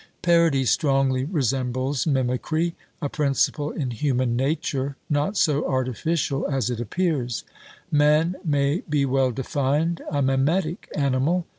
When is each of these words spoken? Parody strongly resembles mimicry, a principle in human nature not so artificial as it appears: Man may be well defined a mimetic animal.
Parody 0.23 0.65
strongly 0.65 1.25
resembles 1.25 2.07
mimicry, 2.07 2.73
a 3.03 3.07
principle 3.07 3.69
in 3.69 3.91
human 3.91 4.35
nature 4.35 4.97
not 5.11 5.37
so 5.37 5.69
artificial 5.69 6.47
as 6.47 6.71
it 6.71 6.79
appears: 6.79 7.43
Man 7.91 8.35
may 8.43 8.81
be 8.89 9.05
well 9.05 9.29
defined 9.29 10.01
a 10.11 10.23
mimetic 10.23 10.89
animal. 10.95 11.45